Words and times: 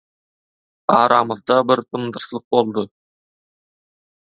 Aramyzda 0.95 1.59
bir 1.73 1.83
dym-dyrslyk 1.87 2.47
boldy. 2.57 2.87